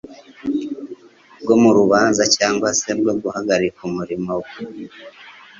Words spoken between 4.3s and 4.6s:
we.